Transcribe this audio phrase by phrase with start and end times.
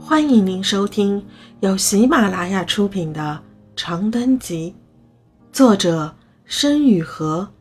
[0.00, 1.26] 欢迎您收听
[1.60, 3.42] 由喜马拉雅出品的
[3.76, 4.74] 《长灯集》，
[5.54, 7.52] 作者申雨禾，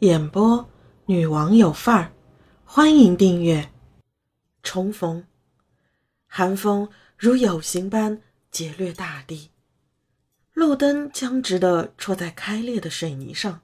[0.00, 0.68] 演播
[1.06, 2.12] 女王有范儿。
[2.64, 3.70] 欢迎订阅。
[4.62, 5.24] 重逢，
[6.26, 8.20] 寒风如有形般
[8.50, 9.50] 劫掠大地，
[10.52, 13.62] 路灯僵直地戳在开裂的水泥上，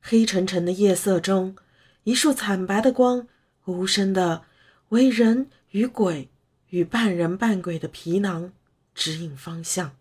[0.00, 1.56] 黑沉沉的夜色中，
[2.04, 3.26] 一束惨白的光
[3.66, 4.44] 无声地
[4.90, 6.30] 为人与鬼。
[6.70, 8.52] 与半人半鬼的皮囊
[8.94, 9.92] 指引方向。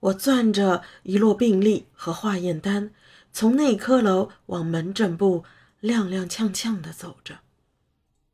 [0.00, 2.92] 我攥着一摞病历和化验单，
[3.32, 5.44] 从内科楼往门诊部
[5.82, 7.40] 踉踉跄跄地走着。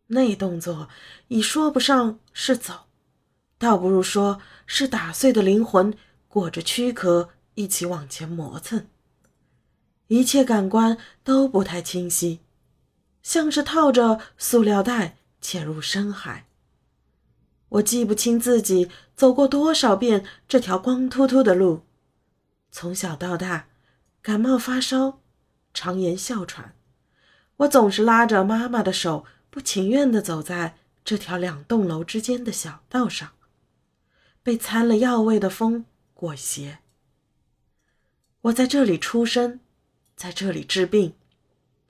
[0.09, 0.91] 那动作
[1.29, 2.87] 已说不上是走，
[3.57, 5.97] 倒不如说是打碎的灵魂
[6.29, 8.87] 裹着躯壳一起往前磨蹭。
[10.09, 12.41] 一切感官都不太清晰，
[13.23, 16.47] 像是套着塑料袋潜入深海。
[17.75, 21.83] 我记不清自己走过多少遍这条光秃秃的路，
[22.71, 23.67] 从小到大，
[24.23, 25.21] 感冒发烧，
[25.73, 26.77] 常言哮喘，
[27.57, 33.33] 我总是拉着妈妈的手，不情愿地走在这条两栋楼之间的小道上，
[34.45, 36.79] 被掺了药味的风裹挟。
[38.43, 39.59] 我在这里出生，
[40.15, 41.15] 在这里治病，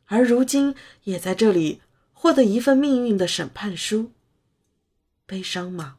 [0.07, 1.83] 而如今也在这里
[2.15, 4.13] 获得一份命运的审判书。
[5.27, 5.97] 悲伤吗？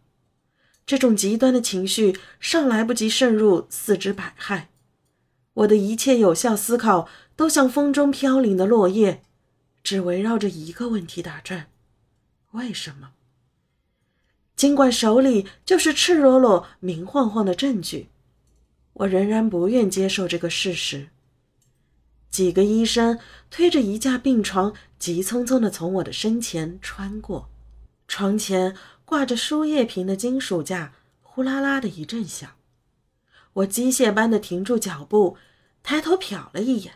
[0.85, 4.65] 这种极端的情绪尚来不及渗入四肢百骸，
[5.53, 9.23] 我的一切有效思考都像风中飘零的落叶，
[9.81, 11.65] 只围绕着一个问题打转：
[12.51, 13.13] 为什么？
[14.55, 18.09] 尽管手里就是赤裸裸、明晃晃的证据，
[18.93, 21.07] 我仍然不愿接受这个事实。
[22.29, 23.17] 几个医生
[23.49, 27.49] 推着一架病床，急匆匆地从我的身前穿过，
[28.07, 28.75] 床前。
[29.05, 32.49] 挂着输液瓶的金属架呼啦啦的一阵响，
[33.53, 35.37] 我机械般的停住脚步，
[35.83, 36.95] 抬头瞟了一眼，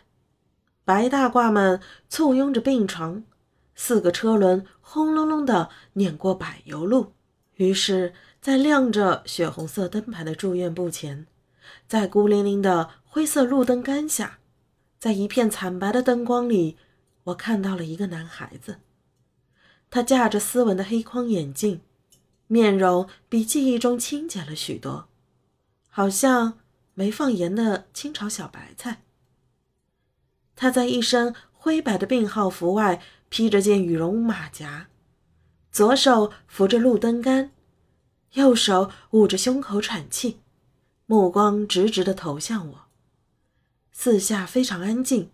[0.84, 3.24] 白大褂们簇拥着病床，
[3.76, 7.14] 四个车轮轰隆隆的碾过柏油路。
[7.56, 11.28] 于是，在亮着血红色灯牌的住院部前，
[11.88, 14.40] 在孤零零的灰色路灯杆下，
[14.98, 16.78] 在一片惨白的灯光里，
[17.26, 18.80] 我看到了一个男孩子，
[19.92, 21.82] 他架着斯文的黑框眼镜。
[22.52, 25.08] 面容比记忆中清洁了许多，
[25.88, 26.58] 好像
[26.96, 29.04] 没放盐的清炒小白菜。
[30.56, 34.88] 他在一身灰白的病号服外披着件羽绒马甲，
[35.72, 37.52] 左手扶着路灯杆，
[38.34, 40.40] 右手捂着胸口喘气，
[41.06, 42.86] 目光直直地投向我。
[43.92, 45.30] 四下非常安静，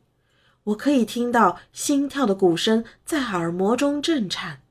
[0.66, 4.64] 我可以听到心跳的鼓声在耳膜中震颤。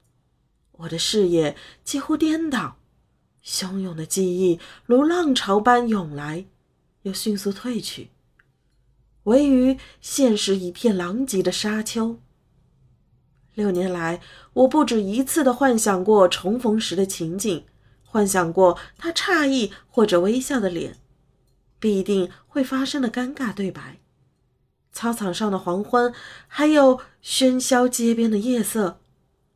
[0.78, 2.78] 我的视野几乎颠倒，
[3.44, 6.46] 汹涌的记忆如浪潮般涌来，
[7.02, 8.10] 又迅速退去，
[9.24, 12.18] 唯余现实一片狼藉的沙丘。
[13.54, 14.20] 六年来，
[14.54, 17.64] 我不止一次的幻想过重逢时的情景，
[18.02, 20.98] 幻想过他诧异或者微笑的脸，
[21.78, 24.00] 必定会发生的尴尬对白，
[24.90, 26.12] 操场上的黄昏，
[26.48, 28.98] 还有喧嚣街边的夜色。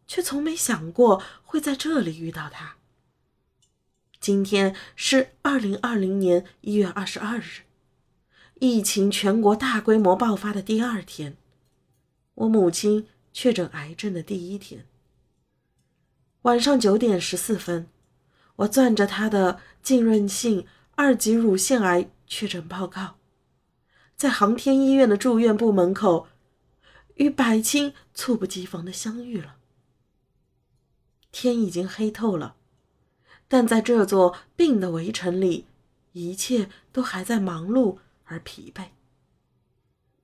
[0.08, 2.76] 却从没想过会在这里遇到他。
[4.18, 7.62] 今天是二零二零年一月二十二日，
[8.54, 11.36] 疫情全国大规模爆发的第二天，
[12.34, 14.86] 我母亲确诊癌症的第一天。
[16.42, 17.88] 晚上九点十四分，
[18.56, 20.66] 我攥着她的浸润性
[20.96, 23.18] 二级乳腺癌确诊报告，
[24.16, 26.28] 在航天医院的住院部门口，
[27.16, 29.57] 与百青猝不及防的相遇了。
[31.30, 32.56] 天已经黑透了，
[33.46, 35.66] 但在这座病的围城里，
[36.12, 38.86] 一切都还在忙碌而疲惫。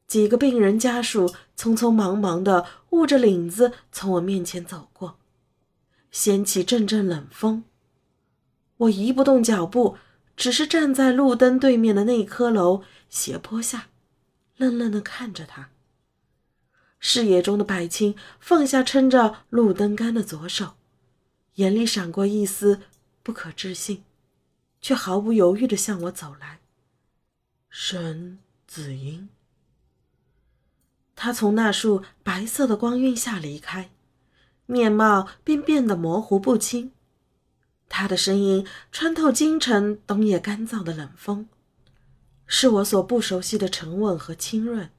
[0.06, 5.18] 几个病人家属匆匆忙忙地捂着领子从我面前走过，
[6.10, 7.64] 掀起阵阵冷风。
[8.76, 9.96] 我移不动脚步，
[10.36, 13.88] 只是站在路灯对面的那棵楼斜坡下，
[14.56, 15.70] 愣愣地看着他。
[16.98, 20.74] 视野中的柏青放下撑着路灯杆的左手。
[21.54, 22.80] 眼里闪过一丝
[23.22, 24.02] 不可置信，
[24.80, 26.60] 却毫不犹豫地向我走来。
[27.68, 29.28] 沈子英，
[31.14, 33.90] 他从那束白色的光晕下离开，
[34.66, 36.92] 面貌便变得模糊不清。
[37.88, 41.48] 他的声音穿透京城冬夜干燥的冷风，
[42.46, 44.90] 是我所不熟悉的沉稳和清润。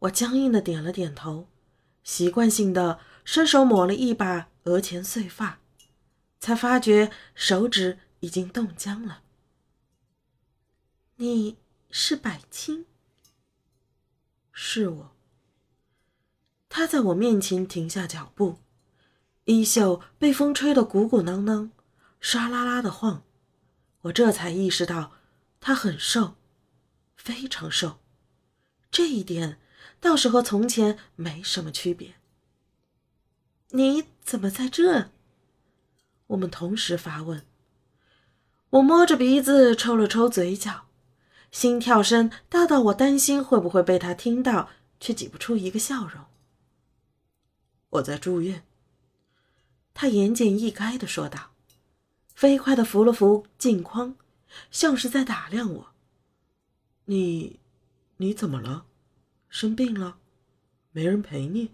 [0.00, 1.46] 我僵硬的点了点头，
[2.02, 4.49] 习惯性的伸手抹了一把。
[4.64, 5.60] 额前碎发，
[6.38, 9.22] 才发觉手指已经冻僵了。
[11.16, 11.56] 你
[11.90, 12.86] 是百青？
[14.52, 15.16] 是我。
[16.68, 18.60] 他在我面前停下脚步，
[19.44, 21.72] 衣袖被风吹得鼓鼓囊囊，
[22.20, 23.24] 唰啦啦的晃。
[24.02, 25.12] 我这才意识到，
[25.58, 26.36] 他很瘦，
[27.16, 27.98] 非常瘦。
[28.90, 29.58] 这一点
[29.98, 32.19] 倒是和从前没什么区别。
[33.72, 35.10] 你怎么在这？
[36.28, 37.46] 我们同时发问。
[38.70, 40.86] 我摸着鼻子抽了抽嘴角，
[41.52, 46.24] 心跳声大到我担心会不会被他听到，却挤不出一个笑容。
[47.90, 48.64] 我在住院。
[49.94, 51.52] 他言简意赅的说道，
[52.34, 54.16] 飞快的扶了扶镜框，
[54.72, 55.90] 像是在打量我。
[57.04, 57.60] 你，
[58.16, 58.86] 你怎么了？
[59.48, 60.18] 生病了？
[60.90, 61.70] 没人陪你？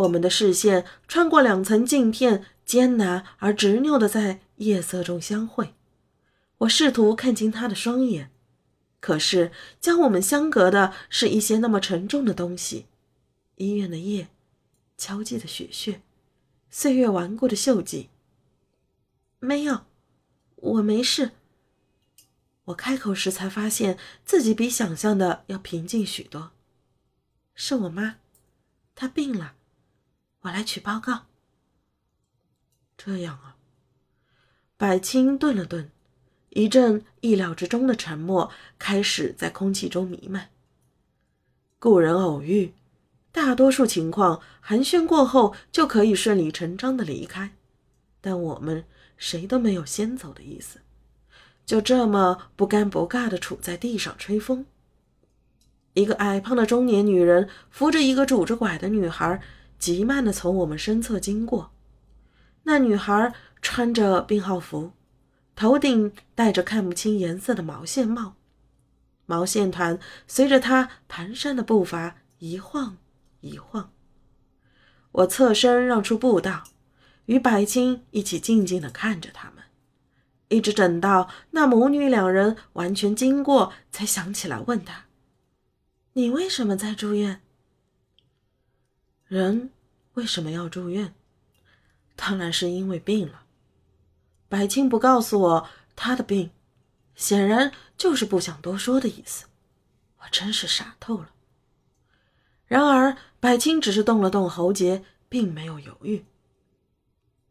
[0.00, 5.74] 我们的视线穿过两层镜片，艰难而执拗的在夜色中相会。
[6.58, 8.30] 我试图看清他的双眼，
[9.00, 9.50] 可是
[9.80, 12.86] 将我们相隔的是一些那么沉重的东西：
[13.56, 14.28] 医院的夜，
[14.96, 16.02] 敲击的血屑，
[16.70, 18.10] 岁月顽固的锈迹。
[19.38, 19.86] 没有，
[20.56, 21.32] 我没事。
[22.64, 26.52] 我开口时才发现自己比想象的要平静许多。
[27.54, 28.16] 是我妈，
[28.94, 29.54] 她病了。
[30.42, 31.26] 我来取报告。
[32.96, 33.56] 这样啊。
[34.76, 35.90] 百青顿了顿，
[36.48, 40.48] 一阵意料之中的沉默开始在空气中弥漫。
[41.78, 42.72] 故人偶遇，
[43.30, 47.54] 大多数情况寒暄过后就可以顺理成章的离开，
[48.22, 48.84] 但我们
[49.18, 50.80] 谁都没有先走的意思，
[51.66, 54.64] 就这么不尴不尬的杵在地上吹风。
[55.92, 59.42] 一个矮胖的中年女人扶着一个拄着拐的女孩。
[59.80, 61.72] 极慢地从我们身侧经过，
[62.64, 64.92] 那女孩穿着病号服，
[65.56, 68.34] 头顶戴着看不清颜色的毛线帽，
[69.24, 69.98] 毛线团
[70.28, 72.98] 随着她蹒跚的步伐一晃
[73.40, 73.90] 一晃。
[75.12, 76.64] 我侧身让出步道，
[77.24, 79.64] 与白青一起静静地看着他们，
[80.48, 85.06] 一直等到那母女两人完全经过，才想起来问他
[86.12, 87.40] ：“你为什么在住院？”
[89.30, 89.70] 人
[90.14, 91.14] 为什么要住院？
[92.16, 93.44] 当然是因为病了。
[94.48, 96.50] 百青不告诉我他的病，
[97.14, 99.46] 显然就是不想多说的意思。
[100.18, 101.30] 我真是傻透了。
[102.66, 106.24] 然而，百青只是动了动喉结，并没有犹豫。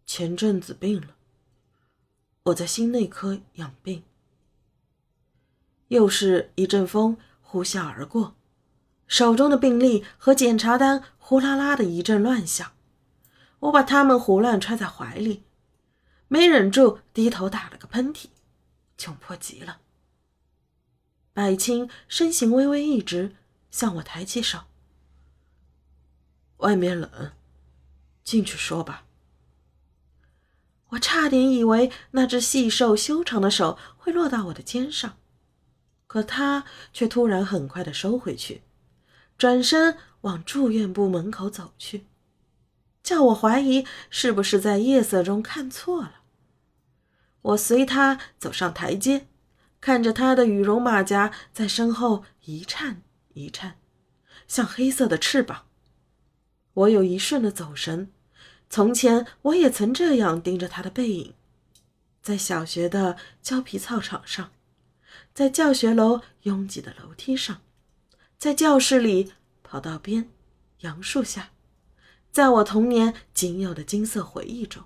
[0.06, 1.16] 前阵子病了，
[2.44, 4.04] 我在心内科养病。
[5.88, 8.36] 又是一阵风呼啸而过。
[9.08, 12.72] 手中的病历和检查单呼啦啦的一阵乱响，
[13.60, 15.44] 我把它们胡乱揣在怀里，
[16.28, 18.30] 没忍住低头打了个喷嚏，
[18.98, 19.80] 窘迫极了。
[21.31, 23.36] 百青身形微微一直，
[23.70, 24.62] 向我抬起手
[26.58, 27.34] ：“外面冷，
[28.24, 29.06] 进去说吧。”
[30.90, 35.20] 我差点以为那只细瘦修长的手会落到我的肩上，
[36.08, 38.64] 可他却突然很快的收回去。
[39.38, 42.06] 转身往住院部门口走去，
[43.01, 46.21] 叫我怀疑是不是在夜色中看错了。
[47.42, 49.28] 我随他走上台阶，
[49.80, 53.02] 看着他的羽绒马甲在身后一颤
[53.33, 53.78] 一颤，
[54.47, 55.66] 像黑色的翅膀。
[56.73, 58.11] 我有一瞬的走神，
[58.69, 61.33] 从前我也曾这样盯着他的背影，
[62.21, 64.52] 在小学的胶皮操场上，
[65.33, 67.61] 在教学楼拥挤的楼梯上。
[68.38, 69.33] 在教室里，
[69.69, 70.28] 跑道边，
[70.80, 71.52] 杨树下，
[72.31, 74.81] 在我童年仅有的金色回忆中，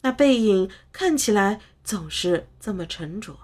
[0.00, 3.38] 那背影看起来总是这么沉着。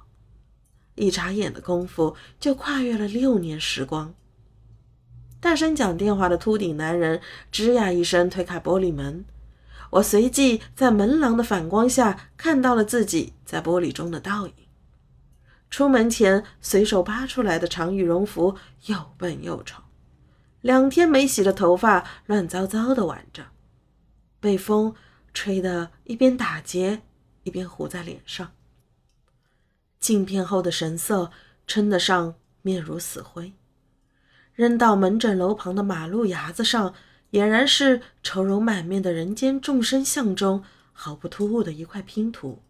[0.97, 4.15] 一眨眼的功夫，就跨越了六年时光。
[5.39, 7.21] 大声讲电话的秃顶男人
[7.53, 9.25] 吱呀一声推开玻璃门，
[9.91, 14.55] 我随即在门廊的反光下看到了自己在玻璃中的倒影。
[15.71, 18.57] 出门前随手扒出来的长羽绒服
[18.87, 19.83] 又笨又丑，
[20.67, 23.47] 两天没洗的头发乱糟糟的挽着，
[24.41, 24.97] 被风
[25.33, 27.03] 吹得一边打结
[27.45, 28.51] 一边糊在脸上。
[30.01, 31.31] 镜片后的神色
[31.69, 33.53] 称得上面如死灰，
[34.57, 36.93] 扔到门诊楼旁的马路牙子上，
[37.31, 42.61] 俨然是愁容满面的人间众生相中毫不突兀的一块拼图。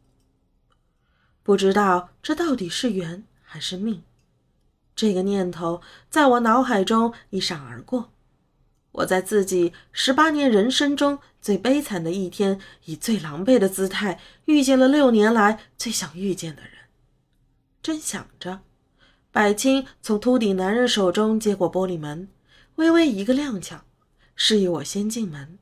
[1.43, 4.03] 不知道这到底是缘还是命，
[4.97, 8.11] 这个念头在我脑海中一闪而过。
[8.93, 16.71] 我在自己十八年人生中最悲惨的一天，以最狼狈的姿态遇见了六年来最想遇见的人。
[17.83, 18.61] 正想着，
[19.31, 22.29] 百青从秃顶男人手中接过玻璃门，
[22.77, 23.81] 微微一个踉跄，
[24.35, 25.59] 示意我先进门。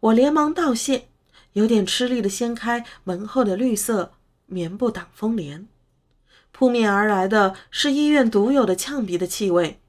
[0.00, 1.06] 我连忙道谢，
[1.52, 4.14] 有点吃力地掀开门后的绿色
[4.46, 5.68] 棉布挡风帘。
[6.52, 9.80] 扑面而来的是医院独有的呛鼻的气味，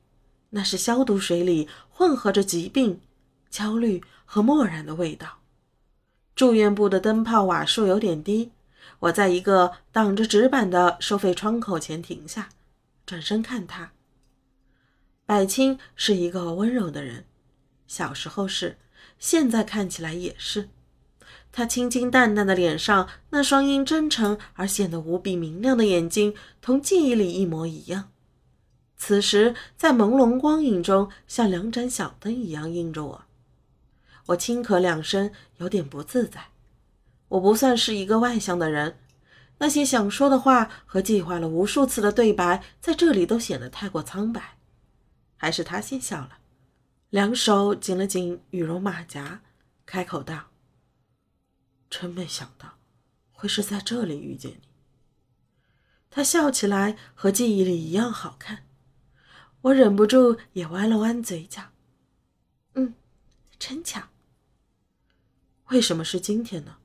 [0.52, 3.02] 那是消毒水里混合着疾病、
[3.50, 5.40] 焦虑和漠然的味道。
[6.36, 8.52] 住院部的灯泡瓦数有点低，
[9.00, 12.50] 我在一个挡着纸板的收费窗口前停下，
[13.06, 13.92] 转身看他。
[15.26, 17.26] 百青是一个温柔的人，
[17.88, 18.78] 小时候是，
[19.20, 20.70] 现在看起来也是。
[21.52, 28.12] 他清清淡淡的脸上，那双因真诚而显得无比明亮的眼睛，同记忆里一模一样。
[28.96, 33.26] 此时在朦胧光影中，像两盏小灯一样映着我。
[34.28, 36.50] 我轻咳两声，有点不自在。
[37.30, 39.00] 我不算是一个外向的人，
[39.58, 44.58] 那些想说的话和计划了无数次的对白，在这里都显得太过苍白。
[45.38, 46.40] 还是他先笑了，
[47.10, 49.42] 两手紧了紧羽绒马甲，
[49.86, 50.49] 开口道。
[51.90, 52.78] 真没想到，
[53.32, 54.70] 会是在这里遇见你。
[56.10, 58.66] 他笑起来和记忆里一样好看，
[59.62, 61.72] 我忍不住也弯了弯嘴角。
[62.74, 62.94] 嗯，
[63.58, 64.10] 真巧。
[65.70, 66.78] 为什么是今天呢？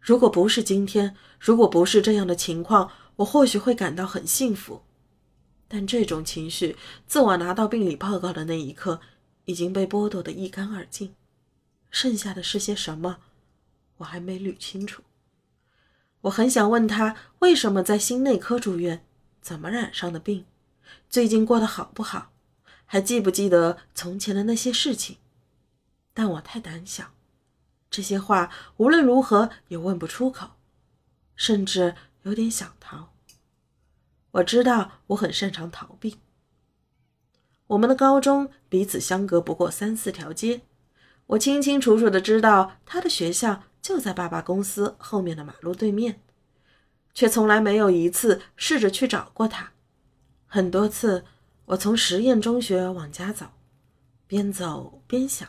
[0.00, 4.82] 如果不是今天，如果不是这样的情况，我或许会感到很幸福。
[5.66, 9.00] 但这种情绪，自我拿到病理报告的那一刻，
[9.46, 11.14] 已经被剥夺的一干二净。
[11.90, 13.18] 剩下的是些什么？
[13.98, 15.02] 我还没捋清楚，
[16.22, 19.04] 我很想问他为什么在心内科住院，
[19.40, 20.44] 怎么染上的病，
[21.08, 22.32] 最近过得好不好，
[22.84, 25.16] 还记不记得从前的那些事情？
[26.12, 27.12] 但我太胆小，
[27.90, 30.50] 这些话无论如何也问不出口，
[31.34, 33.14] 甚至有点想逃。
[34.32, 36.18] 我知道我很擅长逃避。
[37.68, 40.60] 我们的高中彼此相隔不过三四条街，
[41.28, 43.64] 我清清楚楚的知道他的学校。
[43.86, 46.20] 就在爸爸公司后面的马路对面，
[47.14, 49.70] 却从来没有一次试着去找过他。
[50.48, 51.24] 很多次，
[51.66, 53.46] 我从实验中学往家走，
[54.26, 55.48] 边走边想，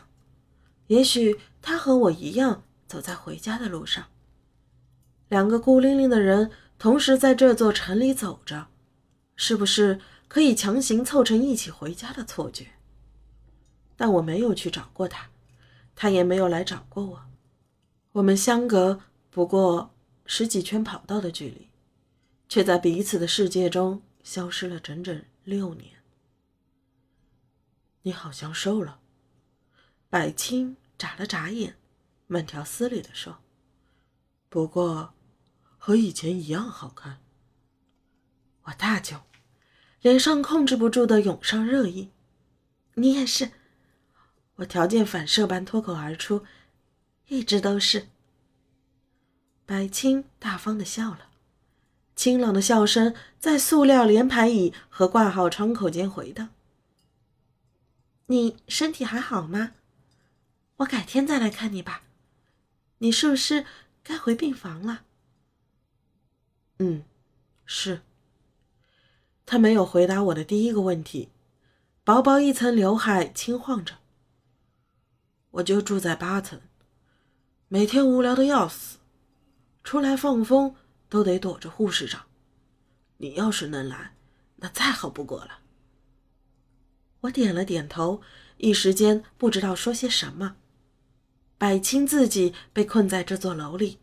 [0.86, 4.06] 也许他和我一样走在回家的路上。
[5.28, 8.68] 两个孤零零的人同时在这座城里走着，
[9.34, 12.68] 是不是可以强行凑成一起回家的错觉？
[13.96, 15.28] 但我没有去找过他，
[15.96, 17.27] 他也没有来找过我。
[18.18, 19.94] 我们相隔不过
[20.26, 21.68] 十几圈跑道的距离，
[22.48, 26.02] 却在彼此的世界中消失了整整六年。
[28.02, 28.98] 你好像瘦了，
[30.10, 31.76] 百青眨了眨眼，
[32.26, 33.38] 慢条斯理地说
[34.50, 35.14] ：“不过，
[35.78, 37.20] 和以前一样好看。”
[38.64, 39.26] 我大叫，
[40.02, 42.10] 脸上控制不住的涌上热意。
[42.94, 43.52] 你也是，
[44.56, 46.44] 我条件反射般脱口而出。
[47.28, 48.08] 一直都是。
[49.64, 51.30] 白青大方的笑了，
[52.16, 56.48] 清朗的笑声在塑料连排椅和挂号窗口间回荡。
[58.26, 59.72] 你身体还好吗？
[60.78, 62.02] 我改天再来看你吧。
[62.98, 63.64] 你是不是
[64.02, 65.04] 该回病房了？
[66.78, 67.04] 嗯，
[67.64, 68.02] 是。
[69.44, 71.30] 他没有回答我的第一个问题，
[72.04, 73.96] 薄薄一层刘海轻晃着。
[75.52, 76.60] 我就住在八层。
[77.70, 78.96] 每天无聊的要死，
[79.84, 80.74] 出来放风
[81.10, 82.24] 都得躲着护士长。
[83.18, 84.14] 你要是能来，
[84.56, 85.58] 那再好不过了。
[87.20, 88.22] 我点了点头，
[88.56, 90.56] 一时间不知道说些什么。
[91.58, 93.98] 百青自己被困在这座楼里，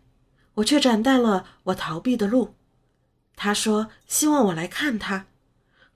[0.56, 2.54] 我却斩断了我逃避的路。
[3.36, 5.26] 他说希望我来看他，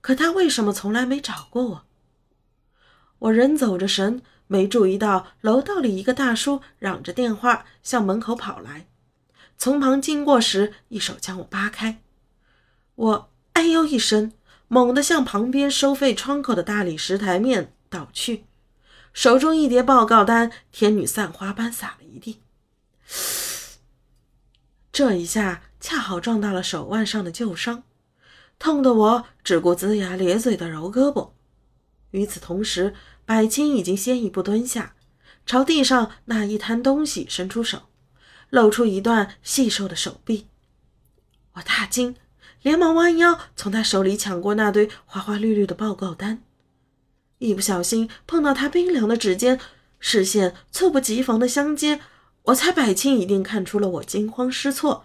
[0.00, 1.84] 可他为什么从来没找过我？
[3.20, 4.20] 我人走着神。
[4.50, 8.88] 没注意到楼道里一个大叔嚷着电话向门口跑来，
[9.56, 12.02] 从旁经过时一手将我扒开，
[12.96, 14.32] 我哎呦一声，
[14.66, 18.44] 猛地向旁边收费窗口的大理石台面倒去，
[19.12, 22.40] 手中一叠报告单天女散花般洒了一地。
[24.90, 27.84] 这一下恰好撞到了手腕上的旧伤，
[28.58, 31.30] 痛得我只顾龇牙咧嘴的揉胳膊。
[32.10, 32.92] 与此同时，
[33.30, 34.96] 百青已经先一步蹲下，
[35.46, 37.82] 朝地上那一摊东西伸出手，
[38.48, 40.48] 露出一段细瘦的手臂。
[41.52, 42.16] 我大惊，
[42.62, 46.42] 连忙弯腰从他手里抢过那堆花花绿绿的报告单。
[47.38, 49.60] 一不小心碰到他冰凉的指尖，
[50.00, 52.00] 视线猝不及防的相接，
[52.42, 55.04] 我猜百青一定看出了我惊慌失措。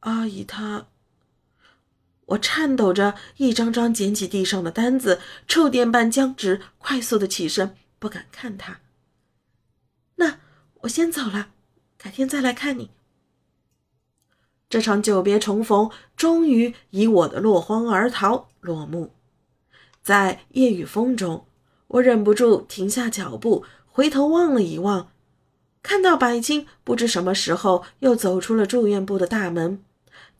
[0.00, 0.88] 阿姨，她……
[2.30, 8.80] 我颤抖着，一张张捡起地上的单子，触电般僵直，快速的起身，不敢看他。
[10.16, 10.38] 那
[10.82, 11.48] 我先走了，
[11.96, 12.90] 改天再来看你。
[14.68, 19.12] 这场久别重逢，终于以我的落荒而逃落幕。
[20.02, 21.46] 在夜雨风中，
[21.88, 25.10] 我忍不住停下脚步，回头望了一望，
[25.82, 29.82] 看到白青不知什么时候又走出了住院部的大门。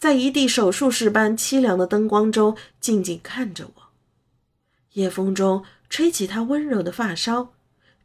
[0.00, 3.82] 在一地手术室般凄凉的灯光中，静静看着我。
[4.94, 7.52] 夜风中吹起他温柔的发梢，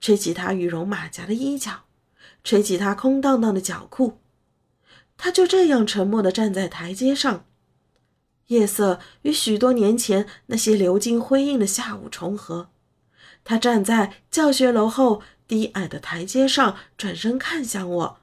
[0.01, 1.85] 吹起他羽绒马甲的衣角，
[2.43, 4.17] 吹起他空荡荡的脚裤。
[5.15, 7.45] 他就这样沉默地站在台阶上。
[8.47, 12.67] 夜色与许多年前那些流金辉映的下午重合。
[13.45, 18.17] 他站在教学楼后低矮的台阶上，转身看向我，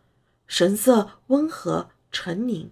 [0.47, 2.71] 神色温和沉凝。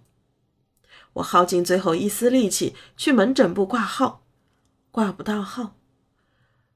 [1.13, 4.23] 我耗尽最后一丝力气去门诊部挂号，
[4.91, 5.75] 挂不到号。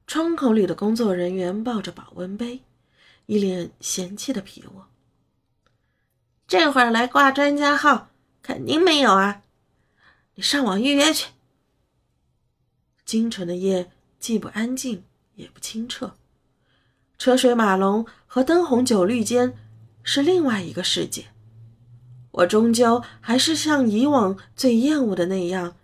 [0.08, 2.62] 窗口里的工作人员抱着保温杯，
[3.26, 4.88] 一脸嫌弃的瞥我。
[6.48, 8.10] 这会儿来挂专家号，
[8.44, 9.42] 肯定没有啊！
[10.36, 11.32] 你上网预约去。
[13.06, 15.04] 京城的夜既不安静
[15.36, 16.16] 也不清澈，
[17.18, 19.58] 车水马龙和灯红酒绿间
[20.04, 21.32] 是另外一个世界。
[22.36, 25.76] 我终究还是像以往最厌恶的那样，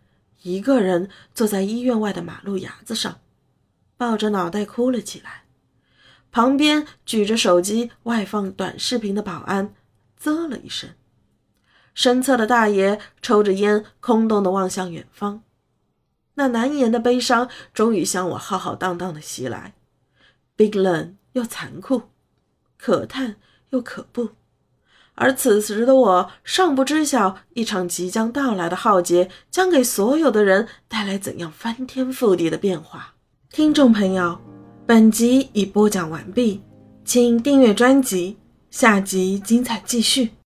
[0.41, 3.19] 一个人坐在医院外的马路牙子上，
[3.95, 5.45] 抱着脑袋哭了起来。
[6.29, 9.73] 旁边举着手机外放短视频的保安
[10.17, 10.89] 啧了一声。
[11.93, 15.43] 身侧的大爷抽着烟，空洞的望向远方。
[16.35, 19.73] 那难言的悲伤终于向我浩浩荡荡的袭来，
[20.55, 22.03] 冰冷又残酷，
[22.77, 23.35] 可叹
[23.69, 24.29] 又可怖。
[25.21, 33.13] 而此时的我尚不知晓，一场即将到来的浩劫将给所有的人带来怎样翻天覆地的变化。
[33.51, 34.39] 听众朋友，
[34.87, 36.63] 本集已播讲完毕，
[37.05, 38.37] 请订阅专辑，
[38.71, 40.31] 下集精彩继续。